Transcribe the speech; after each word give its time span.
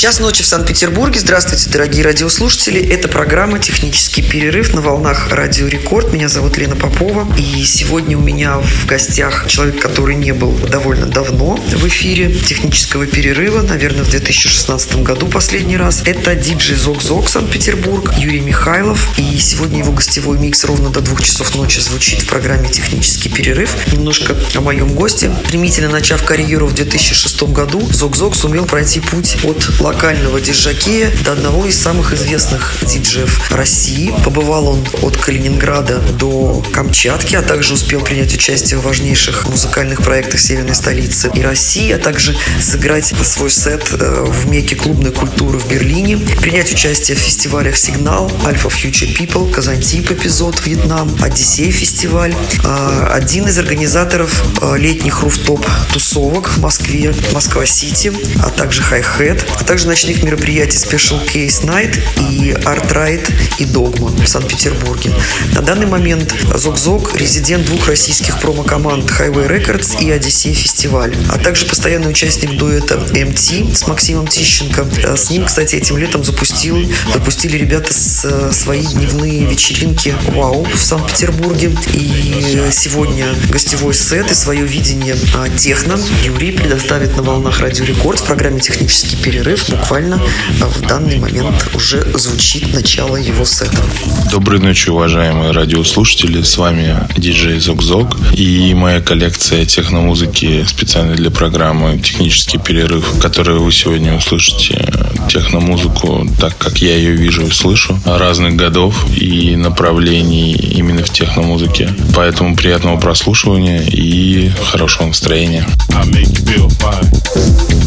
Час 0.00 0.18
ночи 0.18 0.42
в 0.42 0.46
Санкт-Петербурге. 0.46 1.20
Здравствуйте, 1.20 1.68
дорогие 1.68 2.02
радиослушатели. 2.02 2.80
Это 2.80 3.06
программа 3.06 3.58
«Технический 3.58 4.22
перерыв» 4.22 4.72
на 4.72 4.80
волнах 4.80 5.28
Радио 5.30 5.66
Рекорд. 5.66 6.10
Меня 6.14 6.30
зовут 6.30 6.56
Лена 6.56 6.74
Попова. 6.74 7.28
И 7.36 7.62
сегодня 7.66 8.16
у 8.16 8.22
меня 8.22 8.60
в 8.60 8.86
гостях 8.86 9.46
человек, 9.46 9.78
который 9.78 10.14
не 10.14 10.32
был 10.32 10.52
довольно 10.52 11.04
давно 11.04 11.56
в 11.56 11.86
эфире 11.86 12.32
технического 12.34 13.04
перерыва, 13.04 13.60
наверное, 13.60 14.02
в 14.02 14.08
2016 14.08 15.02
году 15.02 15.26
последний 15.26 15.76
раз. 15.76 16.02
Это 16.06 16.34
диджей 16.34 16.76
Зок-Зок 16.76 17.28
Санкт-Петербург, 17.28 18.10
Юрий 18.16 18.40
Михайлов. 18.40 19.06
И 19.18 19.38
сегодня 19.38 19.80
его 19.80 19.92
гостевой 19.92 20.38
микс 20.38 20.64
ровно 20.64 20.88
до 20.88 21.02
двух 21.02 21.22
часов 21.22 21.54
ночи 21.54 21.78
звучит 21.80 22.22
в 22.22 22.26
программе 22.26 22.70
«Технический 22.70 23.28
перерыв». 23.28 23.76
Немножко 23.92 24.34
о 24.54 24.62
моем 24.62 24.94
госте. 24.94 25.30
Примительно 25.48 25.90
начав 25.90 26.24
карьеру 26.24 26.68
в 26.68 26.74
2006 26.74 27.42
году, 27.42 27.86
Зок-Зок 27.92 28.34
сумел 28.34 28.64
пройти 28.64 29.00
путь 29.00 29.36
от 29.44 29.68
локального 29.90 30.40
диджакея 30.40 31.10
до 31.24 31.32
одного 31.32 31.66
из 31.66 31.76
самых 31.76 32.12
известных 32.12 32.76
диджеев 32.82 33.50
России. 33.50 34.14
Побывал 34.24 34.68
он 34.68 34.86
от 35.02 35.16
Калининграда 35.16 35.98
до 36.16 36.64
Камчатки, 36.72 37.34
а 37.34 37.42
также 37.42 37.74
успел 37.74 38.00
принять 38.00 38.32
участие 38.32 38.78
в 38.78 38.84
важнейших 38.84 39.48
музыкальных 39.48 40.02
проектах 40.02 40.38
северной 40.38 40.76
столицы 40.76 41.28
и 41.34 41.42
России, 41.42 41.90
а 41.90 41.98
также 41.98 42.36
сыграть 42.60 43.12
свой 43.24 43.50
сет 43.50 43.88
э, 43.90 44.24
в 44.28 44.48
меке 44.48 44.76
клубной 44.76 45.10
культуры 45.10 45.58
в 45.58 45.68
Берлине, 45.68 46.18
принять 46.40 46.70
участие 46.72 47.16
в 47.16 47.20
фестивалях 47.20 47.76
«Сигнал», 47.76 48.30
«Альфа 48.46 48.68
Future 48.68 49.12
People», 49.12 49.50
«Казантип» 49.52 50.12
эпизод 50.12 50.64
«Вьетнам», 50.64 51.10
«Одиссей» 51.20 51.72
фестиваль, 51.72 52.32
э, 52.64 53.06
один 53.10 53.48
из 53.48 53.58
организаторов 53.58 54.40
э, 54.62 54.76
летних 54.78 55.22
руфтоп 55.22 55.66
тусовок 55.92 56.48
в 56.48 56.58
Москве, 56.58 57.12
Москва-Сити, 57.32 58.12
а 58.40 58.50
также 58.50 58.82
Hi-Hat, 58.82 59.44
а 59.58 59.64
также 59.64 59.79
также 59.80 59.88
ночных 59.88 60.22
мероприятий 60.22 60.76
Special 60.76 61.26
Case 61.32 61.64
Night 61.64 61.98
и 62.18 62.50
Art 62.50 62.92
Ride 62.92 63.32
и 63.58 63.64
Dogma 63.64 64.10
в 64.22 64.28
Санкт-Петербурге. 64.28 65.10
На 65.54 65.62
данный 65.62 65.86
момент 65.86 66.34
Зок-Зок– 66.54 67.14
резидент 67.16 67.64
двух 67.64 67.88
российских 67.88 68.38
промо-команд 68.40 69.10
Highway 69.10 69.48
Records 69.48 70.02
и 70.02 70.10
Odyssey 70.10 70.52
Фестиваль, 70.52 71.16
а 71.30 71.38
также 71.38 71.64
постоянный 71.64 72.10
участник 72.10 72.58
дуэта 72.58 72.96
MT 72.96 73.74
с 73.74 73.86
Максимом 73.86 74.26
Тищенко. 74.26 75.16
С 75.16 75.30
ним, 75.30 75.46
кстати, 75.46 75.76
этим 75.76 75.96
летом 75.96 76.24
запустил, 76.24 76.76
запустили 77.14 77.56
ребята 77.56 77.94
с, 77.94 78.52
свои 78.52 78.84
дневные 78.84 79.46
вечеринки 79.46 80.14
«Вау» 80.34 80.64
в 80.64 80.78
Санкт-Петербурге. 80.78 81.74
И 81.94 82.68
сегодня 82.70 83.28
гостевой 83.48 83.94
сет 83.94 84.30
и 84.30 84.34
свое 84.34 84.66
видение 84.66 85.16
а, 85.34 85.48
техно 85.48 85.98
Юрий 86.22 86.52
предоставит 86.52 87.16
на 87.16 87.22
волнах 87.22 87.60
Радио 87.60 87.86
Рекорд 87.86 88.20
в 88.20 88.24
программе 88.24 88.60
«Технический 88.60 89.16
перерыв» 89.16 89.69
буквально 89.70 90.20
в 90.58 90.86
данный 90.86 91.18
момент 91.18 91.70
уже 91.74 92.02
звучит 92.14 92.74
начало 92.74 93.16
его 93.16 93.44
сета. 93.44 93.82
Доброй 94.30 94.58
ночи, 94.58 94.90
уважаемые 94.90 95.52
радиослушатели. 95.52 96.42
С 96.42 96.58
вами 96.58 96.96
диджей 97.16 97.60
Зок-Зок 97.60 98.16
и 98.32 98.74
моя 98.74 99.00
коллекция 99.00 99.64
техномузыки 99.64 100.64
специально 100.66 101.14
для 101.14 101.30
программы 101.30 101.98
«Технический 101.98 102.58
перерыв», 102.58 103.06
в 103.12 103.20
которой 103.20 103.58
вы 103.58 103.72
сегодня 103.72 104.16
услышите 104.16 104.92
техномузыку 105.28 106.26
так, 106.40 106.56
как 106.58 106.78
я 106.78 106.96
ее 106.96 107.12
вижу 107.12 107.46
и 107.46 107.50
слышу, 107.50 107.98
разных 108.04 108.56
годов 108.56 109.06
и 109.16 109.54
направлений 109.56 110.52
именно 110.52 111.04
в 111.04 111.10
техномузыке. 111.10 111.90
Поэтому 112.14 112.56
приятного 112.56 112.98
прослушивания 112.98 113.82
и 113.82 114.50
хорошего 114.70 115.06
настроения. 115.08 115.66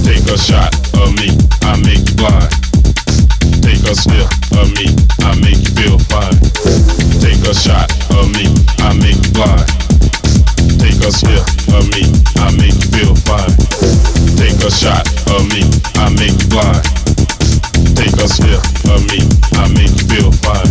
Take 0.04 0.30
a 0.30 0.38
shot 0.38 0.74
of 0.94 1.14
me. 1.16 1.32
I 1.64 1.73
make 1.78 2.06
you. 2.06 2.28
Take 3.64 3.84
a 3.88 3.96
sniff 3.96 4.30
of 4.54 4.70
me, 4.76 4.92
I 5.24 5.34
make 5.40 5.64
you 5.64 5.72
feel 5.74 5.98
fine. 6.12 6.38
Take 7.24 7.42
a 7.48 7.54
shot 7.54 7.90
of 8.12 8.30
me, 8.36 8.46
I 8.80 8.94
make 9.00 9.22
you. 9.34 9.54
Take 10.78 11.02
a 11.02 11.12
sniff 11.12 11.46
of 11.74 11.88
me, 11.90 12.04
I 12.38 12.52
make 12.58 12.76
you 12.78 12.90
feel 12.92 13.16
fine. 13.16 13.54
Take 14.38 14.60
a 14.62 14.70
shot 14.70 15.08
of 15.34 15.48
me, 15.50 15.64
I 15.96 16.10
make 16.14 16.36
you. 16.52 16.68
Take 17.96 18.18
a 18.22 18.28
sniff 18.28 18.62
of 18.92 19.02
me, 19.10 19.24
I 19.58 19.68
make 19.74 19.96
you 19.96 20.06
feel 20.12 20.32
fine. 20.44 20.70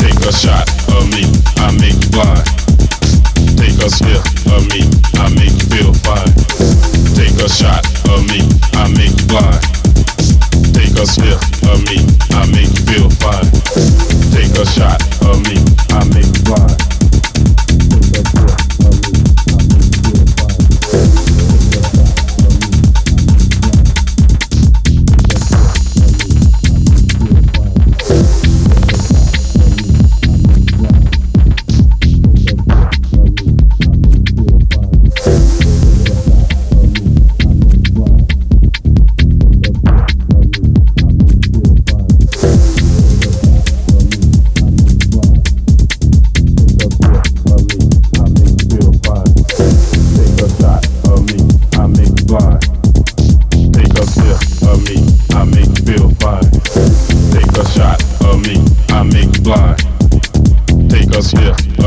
Take 0.00 0.20
a 0.24 0.32
shot 0.32 0.68
of 0.96 1.06
me, 1.12 1.24
I 1.56 1.70
make 1.78 2.00
you. 2.10 2.58
Take 3.56 3.78
a 3.84 3.90
sniff 3.90 4.24
of 4.46 4.66
me, 4.72 4.88
I 5.20 5.28
make 5.34 5.52
you 5.52 5.66
feel 5.68 5.92
fine. 5.94 6.87
Take 7.18 7.34
a 7.42 7.48
shot 7.48 7.84
of 8.10 8.24
me, 8.28 8.46
I 8.74 8.86
make 8.94 9.10
you 9.18 9.26
blind. 9.26 9.60
Take 10.72 10.94
a 10.96 11.04
sniff 11.04 11.42
of 11.64 11.82
me, 11.90 12.06
I 12.30 12.46
make 12.52 12.70
you 12.70 12.84
feel 12.86 13.10
fine. 13.10 13.50
Take 14.30 14.54
a 14.54 14.64
shot 14.64 15.02
of 15.26 15.42
me, 15.42 15.58
I 15.90 16.04
make 16.14 16.30
you 16.30 16.42
blind. 16.44 16.78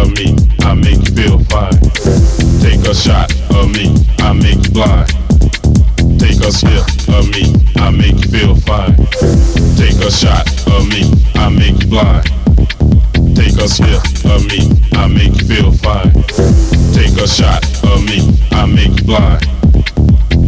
of 0.01 0.11
me, 0.17 0.35
I 0.61 0.73
make 0.73 0.97
you 0.97 1.13
feel 1.13 1.39
fine. 1.45 1.77
Take 2.61 2.81
a 2.89 2.93
shot 2.95 3.29
of 3.53 3.69
me, 3.69 3.93
I 4.19 4.33
make 4.33 4.63
you 4.65 4.71
blind. 4.71 5.07
Take 6.17 6.41
a 6.41 6.51
sip 6.51 6.85
of 7.09 7.29
me, 7.29 7.53
I 7.75 7.91
make 7.91 8.17
you 8.17 8.29
feel 8.33 8.55
fine. 8.55 8.95
Take 9.77 10.01
a 10.01 10.09
shot 10.09 10.47
of 10.73 10.87
me, 10.89 11.03
I 11.35 11.49
make 11.49 11.77
you 11.83 11.89
blind. 11.89 12.25
Take 13.35 13.57
a 13.61 13.67
sip 13.67 14.01
of 14.25 14.41
me, 14.49 14.73
I 14.93 15.07
make 15.07 15.37
you 15.37 15.45
feel 15.45 15.71
fine. 15.71 16.11
Take 16.93 17.17
a 17.21 17.27
shot 17.27 17.61
of 17.83 18.03
me, 18.03 18.33
I 18.51 18.65
make 18.65 18.97
you 18.97 19.05
blind. 19.05 19.41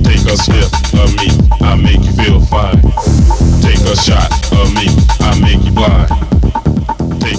Take 0.04 0.26
a 0.26 0.38
sip 0.38 0.72
of 0.98 1.14
me, 1.18 1.30
I 1.62 1.76
make 1.76 2.02
you 2.02 2.14
feel 2.14 2.42
fine. 2.48 2.82
Take 3.62 3.82
a 3.86 3.96
shot 3.96 4.32
of 4.54 4.74
me, 4.74 4.88
I 5.20 5.40
make 5.40 5.64
you 5.64 5.72
blind. 5.72 6.13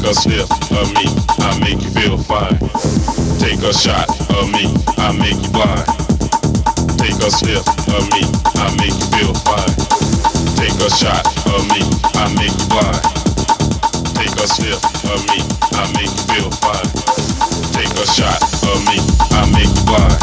Take 0.04 0.12
a 0.12 0.20
sip 0.20 0.50
of 0.76 0.92
me, 0.92 1.08
I 1.40 1.58
make 1.64 1.80
you 1.80 1.88
feel 1.88 2.18
fine. 2.18 2.60
Take 3.40 3.64
a 3.64 3.72
shot 3.72 4.04
of 4.36 4.52
me, 4.52 4.68
I 5.00 5.16
make 5.16 5.40
you 5.40 5.48
blind. 5.48 5.88
Take 7.00 7.16
a 7.24 7.32
sip 7.32 7.64
of 7.88 8.04
me, 8.12 8.28
I 8.60 8.68
make 8.76 8.92
you 8.92 9.08
feel 9.16 9.32
fine. 9.32 9.72
Take 10.60 10.76
a 10.76 10.92
shot 10.92 11.24
of 11.48 11.64
me, 11.72 11.80
I 12.20 12.28
make 12.36 12.52
you 12.52 12.68
blind. 12.68 13.00
Take 14.12 14.36
a 14.36 14.44
sip 14.44 14.76
of 15.08 15.24
me, 15.32 15.40
I 15.72 15.88
make 15.96 16.12
you 16.12 16.24
feel 16.36 16.50
fine. 16.60 16.84
Take 17.72 17.96
a 17.96 18.04
shot 18.04 18.44
of 18.60 18.84
me, 18.84 19.00
I 19.32 19.48
make 19.56 19.72
you 19.72 19.88
blind. 19.88 20.20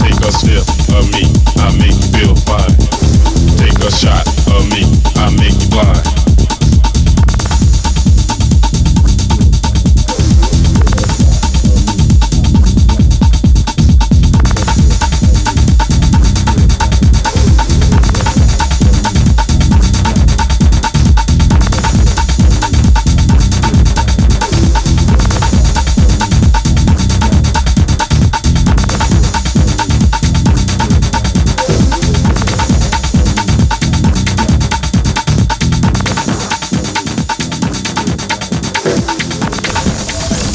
Take 0.00 0.24
a 0.24 0.32
sip 0.32 0.64
of 0.96 1.04
me, 1.12 1.28
I 1.60 1.68
make 1.76 1.92
you 1.92 2.08
feel 2.16 2.34
fine. 2.48 2.72
Take 3.60 3.84
a 3.84 3.92
shot 3.92 4.26
of 4.48 4.64
me, 4.72 4.88
I 5.20 5.28
make 5.36 5.60
you 5.60 5.68
blind. 5.68 6.21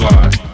fly. 0.00 0.49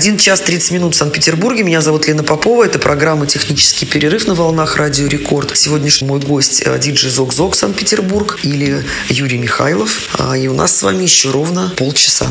1 0.00 0.16
час 0.16 0.40
30 0.40 0.70
минут 0.70 0.94
в 0.94 0.96
Санкт-Петербурге. 0.96 1.62
Меня 1.62 1.82
зовут 1.82 2.06
Лена 2.08 2.22
Попова. 2.22 2.64
Это 2.64 2.78
программа 2.78 3.26
«Технический 3.26 3.84
перерыв» 3.84 4.26
на 4.26 4.34
волнах 4.34 4.76
Радио 4.76 5.06
Рекорд. 5.06 5.54
Сегодняшний 5.54 6.08
мой 6.08 6.20
гость 6.20 6.62
э,– 6.64 6.78
диджей 6.80 7.10
Зок 7.10 7.34
Зок 7.34 7.54
Санкт-Петербург 7.54 8.38
или 8.42 8.82
Юрий 9.10 9.36
Михайлов. 9.36 10.08
А, 10.18 10.38
и 10.38 10.48
у 10.48 10.54
нас 10.54 10.74
с 10.74 10.82
вами 10.82 11.02
еще 11.02 11.30
ровно 11.30 11.74
полчаса. 11.76 12.26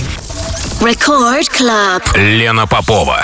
Record 0.81 1.47
Club. 1.49 2.17
Лена 2.17 2.65
Попова. 2.65 3.23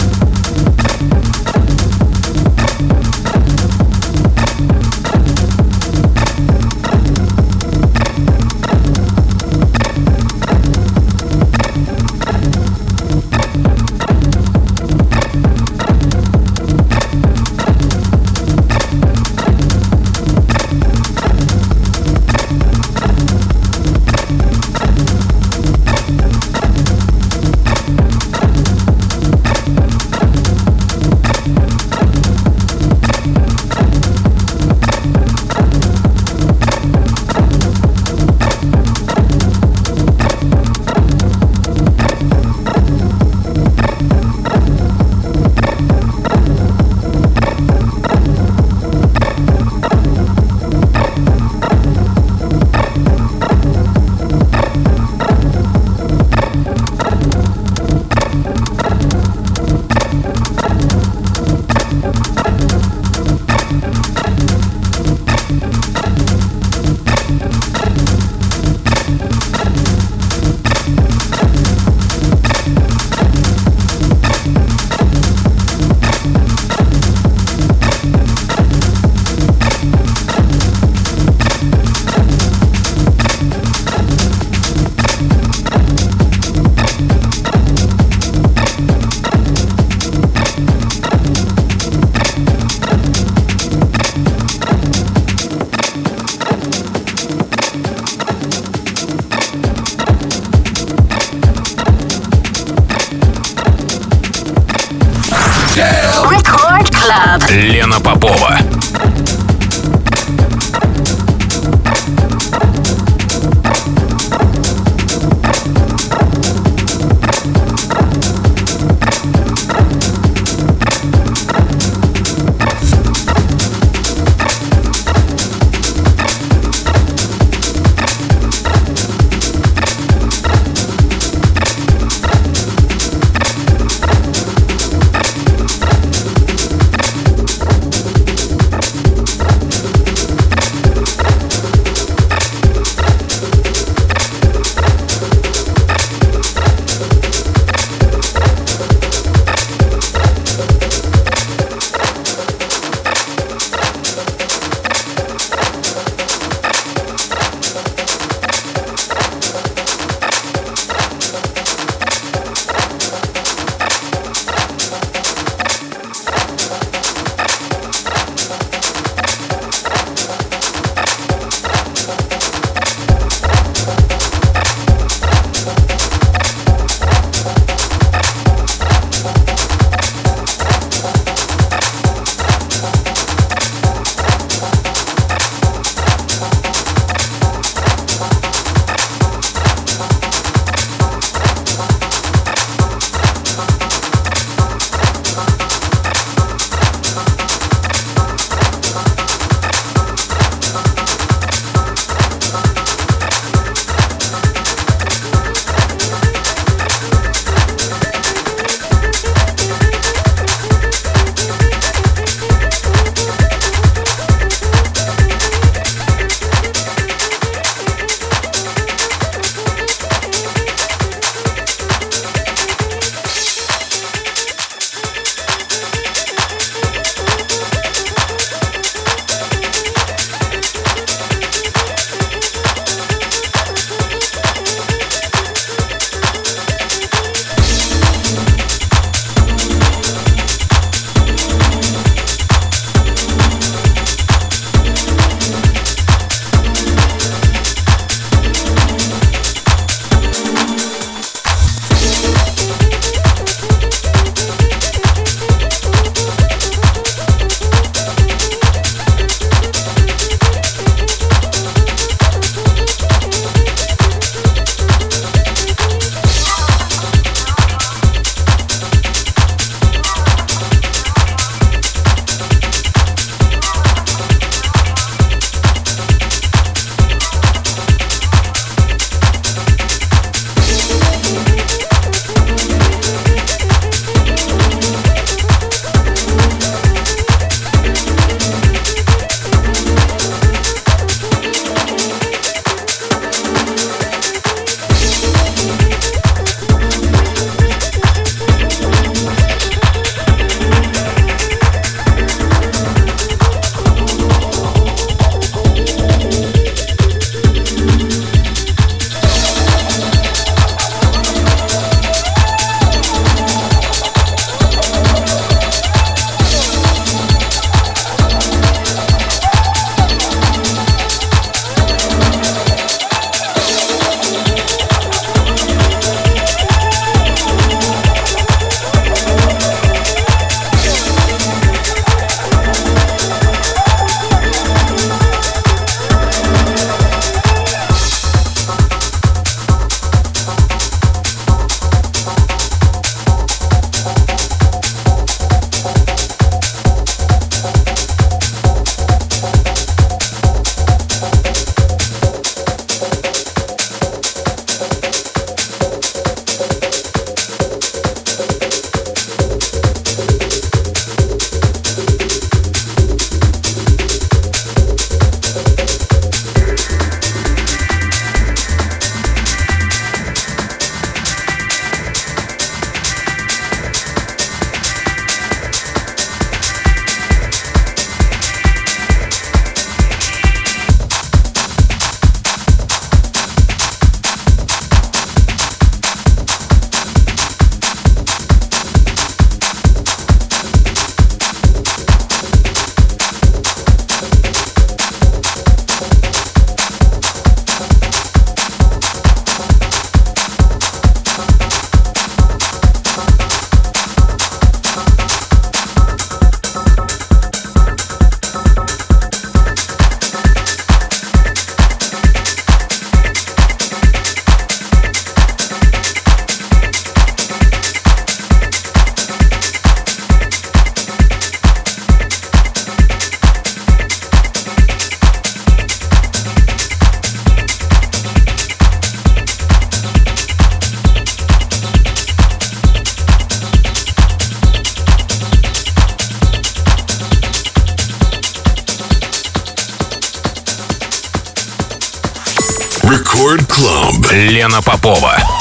Лена 444.33 444.81
Попова. 444.81 445.60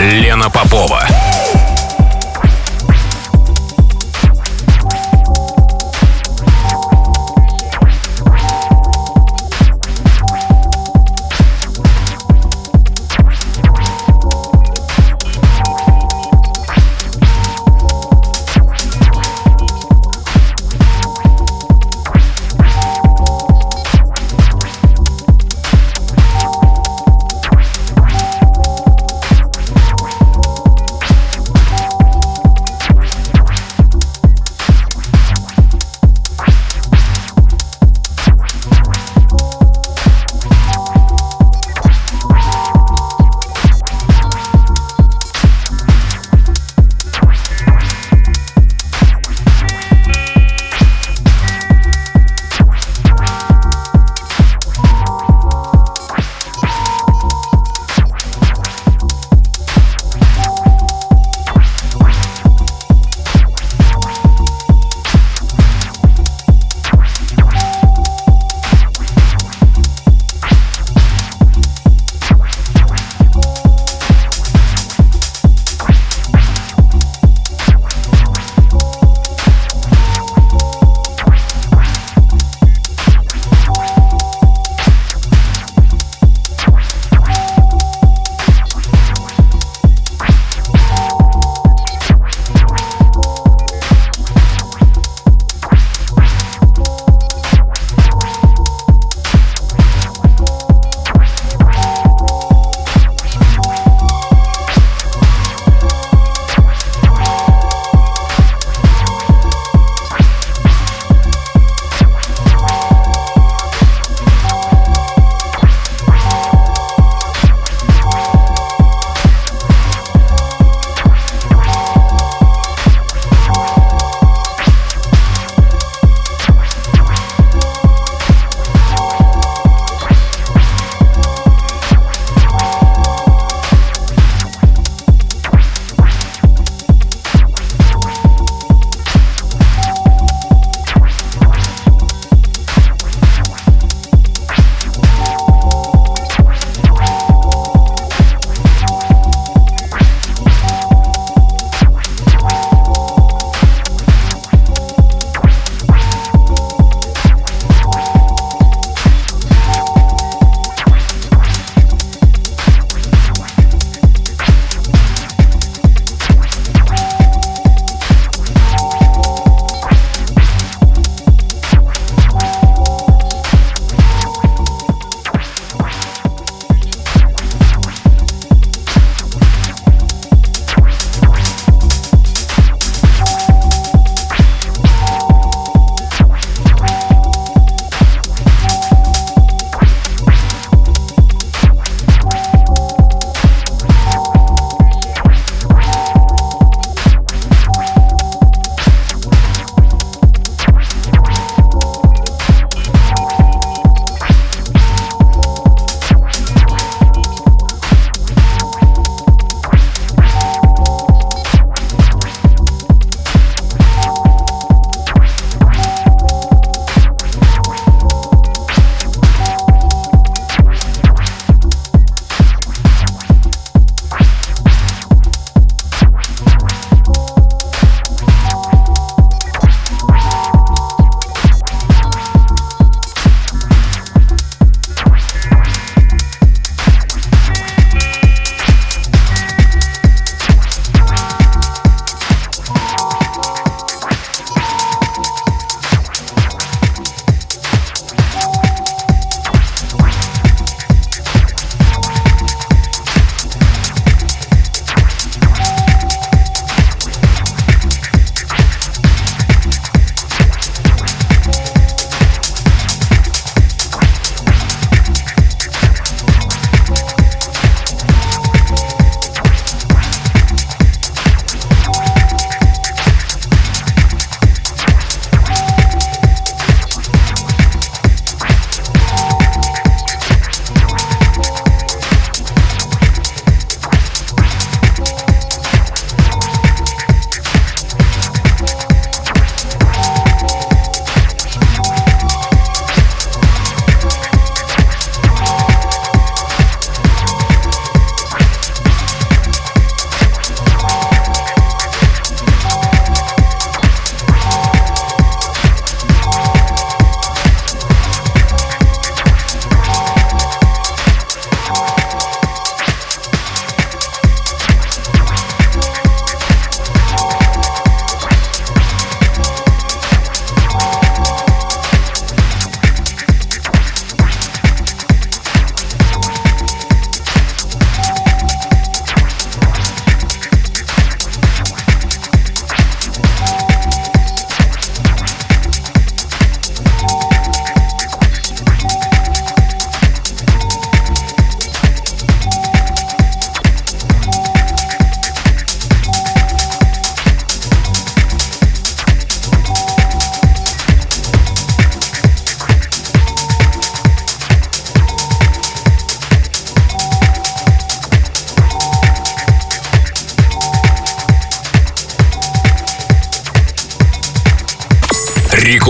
Лена 0.00 0.48
Попова. 0.48 1.27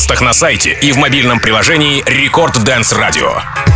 подкастах 0.00 0.22
на 0.22 0.32
сайте 0.32 0.78
и 0.80 0.92
в 0.92 0.96
мобильном 0.96 1.40
приложении 1.40 2.02
Record 2.06 2.62
Dance 2.64 2.92
Radio. 2.92 3.69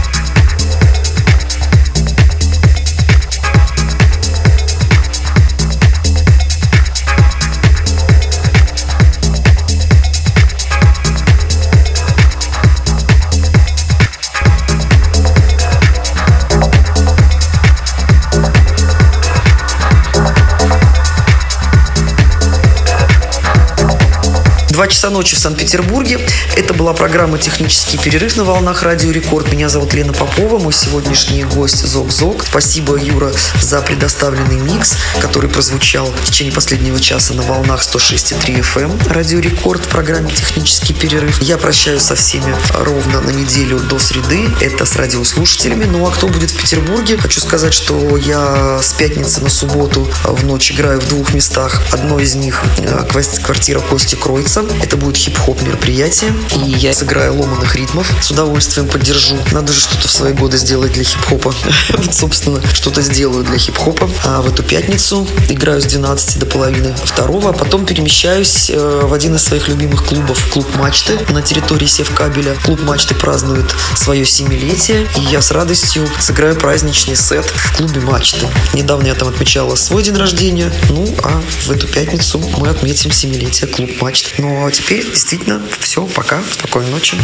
Два 24.75 24.89
часа 24.89 25.09
ночи 25.09 25.37
в 25.37 25.39
Санкт-Петербурге. 25.39 26.19
Это 26.57 26.75
была 26.75 26.95
программа 26.95 27.39
«Технический 27.39 27.97
перерыв» 27.97 28.37
на 28.37 28.43
волнах 28.43 28.83
Радио 28.83 29.13
Рекорд. 29.13 29.53
Меня 29.53 29.69
зовут 29.69 29.95
Лена 29.95 30.13
Попова, 30.13 30.59
мой 30.59 30.73
сегодняшний 30.73 31.45
гость 31.45 31.87
Зок-Зок. 31.87 32.45
Спасибо, 32.45 32.97
Юра, 32.97 33.31
за 33.63 33.81
предоставленный 33.83 34.57
микс, 34.57 34.97
который 35.21 35.49
прозвучал 35.49 36.07
в 36.07 36.25
течение 36.25 36.53
последнего 36.53 36.99
часа 36.99 37.35
на 37.35 37.43
волнах 37.43 37.83
106,3 37.83 38.63
FM 38.63 38.83
эм. 38.83 39.13
Радио 39.13 39.39
Рекорд 39.39 39.85
в 39.85 39.89
программе 39.89 40.33
«Технический 40.33 40.93
перерыв». 40.93 41.41
Я 41.41 41.57
прощаюсь 41.57 42.03
со 42.03 42.17
всеми 42.17 42.53
ровно 42.77 43.21
на 43.21 43.31
неделю 43.31 43.79
до 43.79 44.01
среды. 44.01 44.49
Это 44.61 44.87
с 44.87 44.97
радиослушателями. 44.97 45.85
Ну 45.85 46.05
а 46.05 46.11
кто 46.11 46.27
будет 46.27 46.51
в 46.51 46.57
Петербурге? 46.57 47.17
Хочу 47.17 47.41
сказать, 47.41 47.75
что 47.75 48.17
я 48.17 48.81
с 48.83 48.93
пятницы 48.95 49.41
на 49.41 49.51
субботу 49.51 50.11
в 50.25 50.45
ночь 50.45 50.73
играю 50.73 51.01
в 51.01 51.09
двух 51.09 51.33
местах. 51.33 51.81
Одно 51.93 52.19
из 52.19 52.35
них 52.35 52.65
э, 52.79 53.05
квартира 53.41 53.79
Кости 53.79 54.17
Кройца 54.17 54.64
это 54.83 54.97
будет 54.97 55.17
хип-хоп 55.17 55.61
мероприятие, 55.63 56.33
и 56.55 56.71
я 56.71 56.93
сыграю 56.93 57.39
ломаных 57.39 57.77
ритмов. 57.77 58.11
С 58.21 58.31
удовольствием 58.31 58.89
поддержу. 58.89 59.37
Надо 59.53 59.73
же 59.73 59.81
что-то 59.81 60.09
в 60.09 60.11
свои 60.11 60.33
годы 60.33 60.59
сделать 60.59 60.93
для 60.93 61.05
хип-хопа. 61.05 61.55
вот, 61.91 62.15
собственно, 62.15 62.61
что-то 62.73 63.03
сделаю 63.03 63.45
для 63.45 63.59
хип-хопа. 63.59 64.09
А 64.25 64.43
в 64.43 64.49
эту 64.49 64.63
пятницу 64.63 65.27
играю 65.49 65.81
с 65.81 65.85
12 65.85 66.39
до 66.39 66.47
половины 66.47 66.95
второго, 67.05 67.51
а 67.51 67.53
потом 67.53 67.87
перемещаюсь 67.87 68.71
э, 68.71 69.01
в 69.05 69.13
один 69.13 69.35
из 69.37 69.45
своих 69.45 69.69
любимых 69.69 70.05
клубов, 70.05 70.39
клуб 70.53 70.67
Мачты 70.77 71.19
на 71.31 71.43
территории 71.43 71.87
Севкабеля. 71.87 72.55
Клуб 72.65 72.83
Мачты 72.83 73.15
празднует 73.15 73.67
свое 73.97 74.25
семилетие, 74.25 75.07
и 75.17 75.21
я 75.33 75.41
с 75.41 75.51
радостью 75.51 76.07
сыграю 76.19 76.57
праздничный 76.57 77.17
сет 77.17 77.45
в 77.45 77.77
клубе 77.77 78.01
Мачты. 78.01 78.47
Недавно 78.73 79.07
я 79.07 79.15
там 79.15 79.29
отмечала 79.29 79.75
свой 79.75 80.03
день 80.03 80.17
рождения, 80.17 80.73
ну 80.91 81.07
а 81.23 81.43
в 81.67 81.71
эту 81.71 81.87
пятницу 81.87 82.39
мы 82.59 82.69
отметим 82.69 83.11
семилетие 83.11 83.69
клуб 83.69 83.91
Мачты. 84.01 84.31
Ну 84.55 84.65
а 84.65 84.71
теперь 84.71 85.05
действительно 85.05 85.61
все, 85.81 86.07
пока, 86.07 86.41
спокойной 86.53 86.93
ночи. 86.93 87.17